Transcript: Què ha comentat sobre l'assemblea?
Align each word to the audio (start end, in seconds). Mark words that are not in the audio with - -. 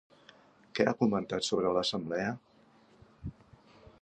Què 0.79 0.87
ha 0.87 0.93
comentat 1.01 1.49
sobre 1.49 1.75
l'assemblea? 1.79 2.33